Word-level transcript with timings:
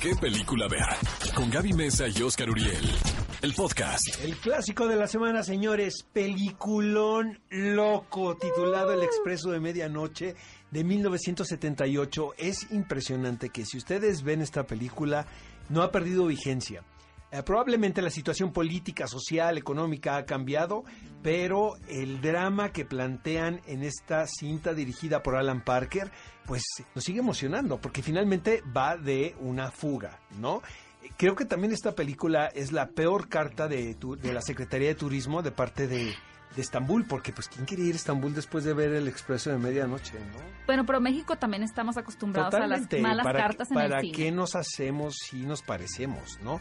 ¿Qué 0.00 0.14
película 0.14 0.68
ver? 0.68 1.34
Con 1.34 1.50
Gaby 1.50 1.72
Mesa 1.72 2.04
y 2.06 2.22
Oscar 2.22 2.50
Uriel. 2.50 2.84
El 3.40 3.54
podcast. 3.54 4.02
El 4.22 4.36
clásico 4.36 4.86
de 4.86 4.96
la 4.96 5.06
semana, 5.06 5.42
señores, 5.42 6.04
peliculón 6.12 7.40
loco, 7.48 8.36
titulado 8.36 8.92
El 8.92 9.02
Expreso 9.02 9.50
de 9.50 9.60
Medianoche 9.60 10.36
de 10.70 10.84
1978. 10.84 12.34
Es 12.36 12.70
impresionante 12.72 13.48
que 13.48 13.64
si 13.64 13.78
ustedes 13.78 14.22
ven 14.22 14.42
esta 14.42 14.66
película, 14.66 15.26
no 15.70 15.82
ha 15.82 15.90
perdido 15.90 16.26
vigencia. 16.26 16.82
Eh, 17.32 17.42
probablemente 17.42 18.02
la 18.02 18.10
situación 18.10 18.52
política, 18.52 19.06
social, 19.06 19.58
económica 19.58 20.16
ha 20.16 20.26
cambiado, 20.26 20.84
pero 21.26 21.74
el 21.88 22.20
drama 22.20 22.70
que 22.70 22.84
plantean 22.84 23.60
en 23.66 23.82
esta 23.82 24.28
cinta 24.28 24.74
dirigida 24.74 25.24
por 25.24 25.34
Alan 25.34 25.60
Parker, 25.60 26.12
pues 26.44 26.62
nos 26.94 27.02
sigue 27.02 27.18
emocionando, 27.18 27.80
porque 27.80 28.00
finalmente 28.00 28.62
va 28.76 28.96
de 28.96 29.34
una 29.40 29.72
fuga, 29.72 30.20
¿no? 30.38 30.62
Creo 31.16 31.34
que 31.34 31.44
también 31.44 31.72
esta 31.72 31.96
película 31.96 32.46
es 32.46 32.70
la 32.70 32.90
peor 32.90 33.28
carta 33.28 33.66
de, 33.66 33.96
tu- 33.96 34.14
de 34.14 34.32
la 34.32 34.40
Secretaría 34.40 34.86
de 34.86 34.94
Turismo 34.94 35.42
de 35.42 35.50
parte 35.50 35.88
de, 35.88 36.14
de 36.54 36.62
Estambul, 36.62 37.06
porque 37.08 37.32
pues 37.32 37.48
¿quién 37.48 37.66
quiere 37.66 37.82
ir 37.82 37.94
a 37.94 37.96
Estambul 37.96 38.32
después 38.32 38.62
de 38.62 38.72
ver 38.74 38.92
el 38.92 39.08
Expreso 39.08 39.50
de 39.50 39.58
Medianoche, 39.58 40.12
no? 40.20 40.38
Bueno, 40.66 40.86
pero 40.86 41.00
México 41.00 41.34
también 41.38 41.64
estamos 41.64 41.96
acostumbrados 41.96 42.52
Totalmente. 42.52 42.98
a 42.98 43.00
las 43.00 43.08
malas 43.08 43.24
¿Para, 43.24 43.38
cartas 43.40 43.68
en 43.72 43.74
¿para 43.74 43.96
el 43.98 44.02
cine. 44.02 44.16
qué 44.16 44.30
nos 44.30 44.54
hacemos 44.54 45.16
si 45.28 45.44
nos 45.44 45.62
parecemos, 45.62 46.38
no? 46.40 46.60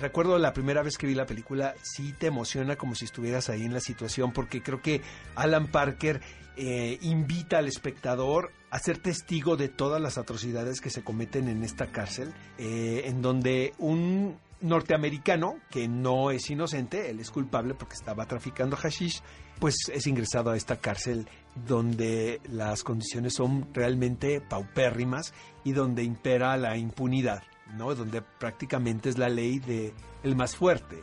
Recuerdo 0.00 0.38
la 0.38 0.52
primera 0.52 0.82
vez 0.82 0.98
que 0.98 1.06
vi 1.06 1.14
la 1.14 1.26
película, 1.26 1.74
sí 1.82 2.12
te 2.18 2.26
emociona 2.26 2.76
como 2.76 2.94
si 2.94 3.04
estuvieras 3.04 3.48
ahí 3.48 3.62
en 3.62 3.72
la 3.72 3.80
situación, 3.80 4.32
porque 4.32 4.62
creo 4.62 4.80
que 4.80 5.02
Alan 5.34 5.68
Parker 5.68 6.20
eh, 6.56 6.98
invita 7.02 7.58
al 7.58 7.68
espectador 7.68 8.52
a 8.70 8.78
ser 8.78 8.98
testigo 8.98 9.56
de 9.56 9.68
todas 9.68 10.00
las 10.00 10.18
atrocidades 10.18 10.80
que 10.80 10.90
se 10.90 11.02
cometen 11.02 11.48
en 11.48 11.64
esta 11.64 11.86
cárcel, 11.86 12.32
eh, 12.58 13.02
en 13.06 13.22
donde 13.22 13.72
un 13.78 14.36
norteamericano 14.60 15.58
que 15.70 15.88
no 15.88 16.30
es 16.30 16.48
inocente, 16.50 17.10
él 17.10 17.20
es 17.20 17.30
culpable 17.30 17.74
porque 17.74 17.94
estaba 17.94 18.26
traficando 18.26 18.76
hashish, 18.76 19.20
pues 19.58 19.76
es 19.92 20.06
ingresado 20.06 20.50
a 20.50 20.56
esta 20.56 20.76
cárcel 20.76 21.28
donde 21.66 22.40
las 22.48 22.82
condiciones 22.82 23.34
son 23.34 23.68
realmente 23.72 24.40
paupérrimas 24.40 25.34
y 25.64 25.72
donde 25.72 26.02
impera 26.02 26.56
la 26.56 26.76
impunidad, 26.76 27.42
¿no? 27.76 27.94
Donde 27.94 28.22
prácticamente 28.22 29.08
es 29.08 29.18
la 29.18 29.28
ley 29.28 29.58
de 29.58 29.92
el 30.22 30.36
más 30.36 30.56
fuerte. 30.56 30.98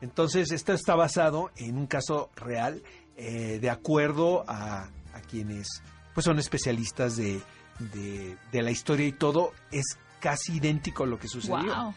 Entonces, 0.00 0.50
esto 0.50 0.72
está 0.72 0.94
basado 0.94 1.50
en 1.56 1.76
un 1.76 1.86
caso 1.86 2.30
real, 2.36 2.82
eh, 3.16 3.58
de 3.60 3.70
acuerdo 3.70 4.44
a, 4.48 4.84
a 4.84 5.20
quienes 5.28 5.68
pues 6.14 6.24
son 6.24 6.38
especialistas 6.38 7.16
de, 7.16 7.40
de, 7.78 8.36
de 8.50 8.62
la 8.62 8.70
historia 8.70 9.06
y 9.06 9.12
todo, 9.12 9.52
es 9.70 9.84
casi 10.20 10.56
idénco 10.56 11.04
a 11.04 11.06
lo 11.06 11.18
que 11.18 11.28
sucedió. 11.28 11.74
Wow. 11.74 11.94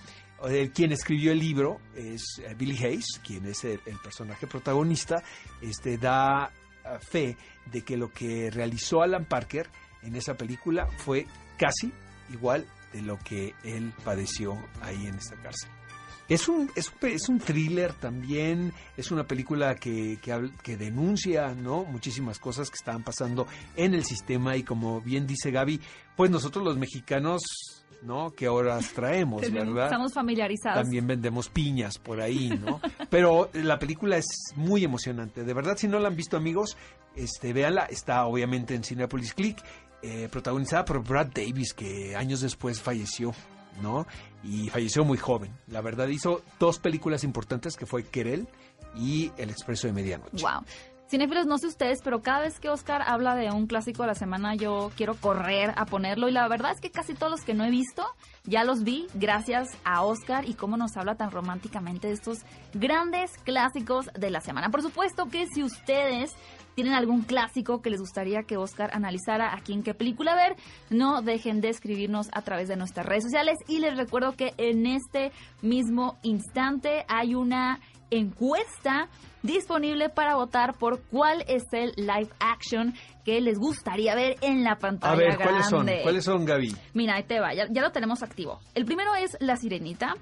Eh, 0.50 0.72
quien 0.74 0.92
escribió 0.92 1.32
el 1.32 1.40
libro 1.40 1.80
es 1.96 2.40
eh, 2.40 2.54
Billy 2.56 2.78
Hayes, 2.78 3.20
quien 3.26 3.46
es 3.46 3.64
el, 3.64 3.80
el 3.86 3.98
personaje 4.00 4.48
protagonista, 4.48 5.24
este 5.62 5.98
da 5.98 6.52
eh, 6.84 6.98
fe 7.00 7.38
de 7.72 7.82
que 7.82 7.98
lo 7.98 8.12
que 8.12 8.52
realizó 8.52 9.02
Alan 9.02 9.26
Parker 9.26 9.70
en 10.04 10.16
esa 10.16 10.36
película 10.36 10.88
fue 10.98 11.26
casi 11.58 11.92
igual 12.32 12.66
de 12.96 13.02
lo 13.02 13.18
que 13.20 13.54
él 13.64 13.94
padeció 14.04 14.58
ahí 14.82 15.06
en 15.08 15.16
esta 15.16 15.36
cárcel. 15.42 15.70
Es 16.28 16.48
un, 16.50 16.72
es, 16.76 16.92
un- 17.02 17.10
es 17.10 17.30
un 17.30 17.38
thriller 17.40 17.94
también, 17.94 18.74
es 18.98 19.12
una 19.12 19.26
película 19.28 19.76
que, 19.76 20.18
que, 20.24 20.50
que 20.64 20.76
denuncia 20.76 21.54
¿no? 21.54 21.84
muchísimas 21.86 22.40
cosas 22.40 22.70
que 22.72 22.78
estaban 22.78 23.04
pasando 23.04 23.46
en 23.76 23.94
el 23.94 24.04
sistema 24.04 24.58
y 24.58 24.64
como 24.64 25.02
bien 25.02 25.28
dice 25.28 25.52
Gaby, 25.52 25.80
pues 26.16 26.32
nosotros 26.32 26.66
los 26.66 26.78
mexicanos, 26.78 27.44
¿no? 28.02 28.32
¿Qué 28.32 28.48
horas 28.48 28.92
traemos, 28.94 29.42
verdad? 29.52 29.86
Estamos 29.86 30.14
familiarizados. 30.14 30.82
También 30.82 31.06
vendemos 31.06 31.50
piñas 31.50 32.00
por 32.00 32.20
ahí, 32.20 32.50
¿no? 32.60 32.82
Pero 33.12 33.52
la 33.54 33.78
película 33.78 34.18
es 34.18 34.26
muy 34.56 34.84
emocionante. 34.84 35.44
De 35.44 35.54
verdad, 35.54 35.78
si 35.78 35.88
no 35.88 36.00
la 36.00 36.08
han 36.08 36.16
visto, 36.16 36.38
amigos, 36.38 36.76
este, 37.16 37.54
véanla. 37.54 37.86
Está 37.86 38.26
obviamente 38.26 38.74
en 38.74 38.84
Cinepolis 38.84 39.34
Click, 39.36 39.62
eh, 40.08 40.30
protagonizada 40.30 40.86
por 40.86 41.04
Brad 41.04 41.30
Davis, 41.34 41.74
que 41.74 42.16
años 42.16 42.42
después 42.42 42.80
falleció, 42.80 43.34
¿no? 43.82 44.06
Y 44.44 44.70
falleció 44.70 45.04
muy 45.04 45.18
joven. 45.18 45.52
La 45.66 45.82
verdad, 45.82 46.08
hizo 46.10 46.44
dos 46.60 46.78
películas 46.78 47.24
importantes, 47.24 47.76
que 47.76 47.88
fue 47.88 48.04
Querel 48.04 48.48
y 48.96 49.32
El 49.36 49.50
Expreso 49.50 49.88
de 49.88 49.94
Medianoche. 49.94 50.44
Wow. 50.44 50.64
Cinéfilos, 51.08 51.46
no 51.46 51.60
sé 51.60 51.68
ustedes, 51.68 52.02
pero 52.04 52.24
cada 52.24 52.40
vez 52.40 52.60
que 52.60 52.68
Oscar 52.68 53.04
habla 53.06 53.36
de 53.36 53.52
un 53.52 53.68
clásico 53.68 54.02
de 54.02 54.08
la 54.08 54.16
semana, 54.16 54.56
yo 54.56 54.92
quiero 54.96 55.14
correr 55.14 55.72
a 55.76 55.86
ponerlo. 55.86 56.28
Y 56.28 56.32
la 56.32 56.48
verdad 56.48 56.72
es 56.72 56.82
que 56.82 56.90
casi 56.90 57.14
todos 57.14 57.32
los 57.32 57.42
que 57.42 57.54
no 57.54 57.64
he 57.64 57.70
visto, 57.70 58.04
ya 58.44 58.64
los 58.64 58.84
vi 58.84 59.06
gracias 59.14 59.70
a 59.84 60.04
Oscar 60.04 60.50
y 60.50 60.56
cómo 60.56 60.78
nos 60.78 60.98
habla 60.98 61.14
tan 61.14 61.30
románticamente 61.30 62.08
de 62.08 62.14
estos 62.14 62.40
grandes 62.74 63.38
clásicos 63.44 64.10
de 64.18 64.32
la 64.32 64.42
semana. 64.42 64.72
Por 64.72 64.82
supuesto 64.82 65.28
que 65.28 65.46
si 65.46 65.64
ustedes 65.64 66.32
tienen 66.74 66.94
algún 66.94 67.22
clásico 67.22 67.82
que 67.84 67.92
les 67.92 68.00
gustaría 68.00 68.42
que 68.44 68.58
Oscar 68.58 68.90
analizara 68.94 69.56
aquí 69.56 69.74
en 69.74 69.84
qué 69.84 69.94
película 69.94 70.36
ver, 70.36 70.56
no 70.90 71.22
dejen 71.22 71.62
de 71.62 71.70
escribirnos 71.70 72.30
a 72.34 72.42
través 72.42 72.68
de 72.68 72.78
nuestras 72.78 73.06
redes 73.06 73.24
sociales. 73.24 73.58
Y 73.68 73.78
les 73.78 73.96
recuerdo 73.96 74.36
que 74.36 74.54
en 74.58 74.88
este 74.88 75.32
mismo 75.62 76.18
instante 76.24 77.06
hay 77.08 77.36
una 77.36 77.80
encuesta 78.12 79.10
disponible 79.44 80.10
para 80.10 80.36
votar 80.36 80.76
por 80.78 81.02
cuál 81.04 81.44
es 81.48 81.64
el 81.72 81.92
live 81.98 82.30
action 82.40 82.94
que 83.24 83.42
les 83.42 83.58
gustaría 83.60 84.16
ver 84.16 84.38
en 84.42 84.64
la 84.64 84.78
pantalla 84.78 85.14
A 85.14 85.16
ver, 85.16 85.38
¿cuáles 85.38 85.68
son? 85.70 85.86
grande. 85.86 86.04
¿Cuáles 86.04 86.24
son, 86.26 86.46
Gaby? 86.46 86.76
Mira, 86.94 87.16
ahí 87.16 87.24
te 87.24 87.40
va, 87.40 87.54
ya, 87.54 87.68
ya 87.70 87.82
lo 87.82 87.92
tenemos 87.92 88.24
activo. 88.24 88.60
El 88.74 88.86
primero 88.86 89.14
es 89.16 89.38
La 89.40 89.56
Sirenita, 89.56 90.14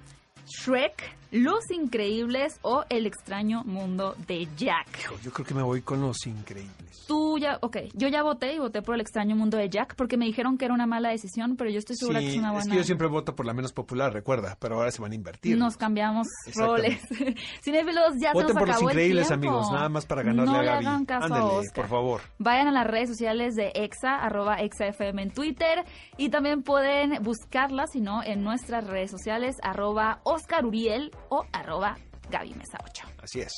Shrek, 0.46 1.16
Los 1.32 1.70
Increíbles 1.72 2.60
o 2.62 2.84
El 2.90 3.06
extraño 3.06 3.64
mundo 3.64 4.16
de 4.28 4.48
Jack. 4.58 4.88
Hijo, 5.00 5.16
yo 5.24 5.32
creo 5.32 5.46
que 5.46 5.54
me 5.54 5.64
voy 5.64 5.82
con 5.82 6.02
Los 6.02 6.26
Increíbles. 6.28 6.74
Tú 7.08 7.38
ya, 7.38 7.58
ok, 7.62 7.78
yo 7.96 8.08
ya 8.08 8.24
voté 8.24 8.54
y 8.54 8.60
voté 8.60 8.82
por 8.82 8.96
El 8.96 9.02
extraño 9.02 9.36
mundo 9.36 9.58
de 9.58 9.70
Jack 9.70 9.96
porque 9.96 10.16
me 10.16 10.26
dijeron 10.26 10.58
que 10.58 10.66
era 10.66 10.74
una 10.74 10.86
mala 10.86 11.10
decisión, 11.10 11.56
pero 11.58 11.70
yo 11.70 11.80
estoy 11.80 11.98
segura 11.98 12.20
que 12.22 12.30
es 12.32 12.38
una 12.38 12.50
es 12.50 12.54
buena. 12.54 12.72
que 12.72 12.78
yo 12.78 12.84
siempre 12.86 13.08
voto 13.08 13.36
por 13.36 13.46
la 13.46 13.54
menos 13.54 13.74
popular, 13.74 14.14
recuerda, 14.14 14.56
pero 14.60 14.76
ahora 14.76 14.90
se 14.92 15.02
van 15.02 15.12
a 15.12 15.16
invertir. 15.16 15.58
Nos 15.58 15.76
cambiamos 15.76 16.28
roles. 16.56 17.02
Cinéfilos, 17.62 18.14
ya 18.22 18.32
Voten 18.34 18.50
se 18.50 18.54
nos 18.54 18.60
por 18.60 18.68
los 18.68 18.76
acabó 18.78 18.90
increíbles, 18.92 19.32
amigos, 19.32 19.70
nada 19.72 19.90
más 19.90 20.06
para 20.06 20.24
ganarle 20.24 20.52
no 20.52 20.58
a 20.58 20.62
le 20.62 20.68
Gaby. 20.70 20.86
hagan 20.86 21.06
caso 21.06 21.24
a 21.24 21.26
Ándale, 21.38 21.44
Oscar. 21.58 21.74
por 21.76 21.88
favor. 21.90 22.22
Vayan 22.38 22.68
a 22.68 22.72
las 22.72 22.88
redes 22.88 23.10
sociales 23.10 23.56
de 23.56 23.72
EXA, 23.76 24.16
arroba 24.16 24.58
EXAFM 24.62 25.24
en 25.24 25.32
Twitter 25.32 25.84
y 26.18 26.30
también 26.30 26.64
pueden 26.64 27.22
buscarla, 27.22 27.86
si 27.88 28.00
no, 28.00 28.24
en 28.24 28.44
nuestras 28.44 28.88
redes 28.88 29.12
sociales, 29.12 29.58
arroba 29.62 30.22
Oscar 30.34 30.66
Uriel 30.66 31.12
o 31.30 31.46
arroba 31.52 31.98
Gaby 32.30 32.54
Mesa 32.56 32.78
8. 32.84 33.04
Así 33.22 33.40
es. 33.42 33.54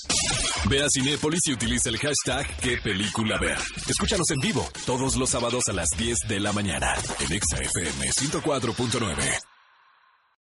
Ve 0.70 0.84
a 0.84 0.88
Cinépolis 0.90 1.42
y 1.48 1.54
utiliza 1.54 1.90
el 1.90 1.98
hashtag 1.98 2.46
¿Qué 2.58 2.78
película 2.78 3.38
ver? 3.40 3.58
Escúchanos 3.88 4.30
en 4.32 4.40
vivo 4.40 4.68
todos 4.86 5.16
los 5.16 5.30
sábados 5.30 5.64
a 5.70 5.74
las 5.74 5.90
10 5.98 6.28
de 6.28 6.40
la 6.40 6.52
mañana 6.52 6.94
en 7.20 7.32
Exa 7.32 7.58
FM 7.58 8.08
104.9. 8.10 9.55